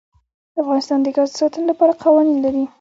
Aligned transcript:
افغانستان 0.61 0.99
د 1.01 1.07
ګاز 1.15 1.29
د 1.33 1.37
ساتنې 1.39 1.65
لپاره 1.71 1.99
قوانین 2.03 2.37
لري. 2.45 2.63